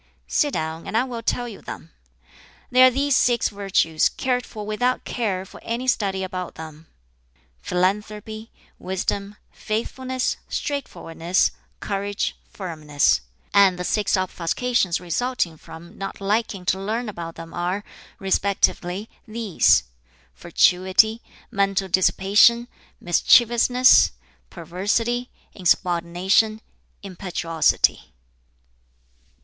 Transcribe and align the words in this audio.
"Sit 0.25 0.51
down, 0.53 0.87
and 0.87 0.97
I 0.97 1.03
will 1.03 1.21
tell 1.21 1.47
you 1.47 1.61
them. 1.61 1.91
They 2.71 2.81
are 2.81 2.89
these 2.89 3.15
six 3.15 3.49
virtues, 3.49 4.09
cared 4.09 4.47
for 4.47 4.65
without 4.65 5.03
care 5.05 5.45
for 5.45 5.61
any 5.63 5.87
study 5.87 6.23
about 6.23 6.55
them: 6.55 6.87
philanthropy, 7.61 8.51
wisdom, 8.79 9.35
faithfulness, 9.51 10.37
straightforwardness, 10.49 11.51
courage, 11.81 12.35
firmness. 12.49 13.21
And 13.53 13.77
the 13.77 13.83
six 13.83 14.17
obfuscations 14.17 14.99
resulting 14.99 15.55
from 15.55 15.99
not 15.99 16.19
liking 16.19 16.65
to 16.65 16.79
learn 16.81 17.07
about 17.07 17.35
them 17.35 17.53
are, 17.53 17.83
respectively, 18.17 19.07
these: 19.27 19.83
fatuity, 20.33 21.21
mental 21.51 21.87
dissipation, 21.87 22.67
mischievousness, 22.99 24.13
perversity, 24.49 25.29
insubordination, 25.53 26.59
impetuosity." 27.03 28.11